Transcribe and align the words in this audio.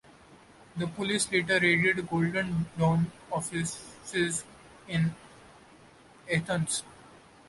The 0.77 0.87
police 0.87 1.31
later 1.31 1.59
raided 1.61 2.09
Golden 2.09 2.65
Dawn 2.75 3.11
offices 3.31 4.43
in 4.87 5.13
Athens. 6.27 6.81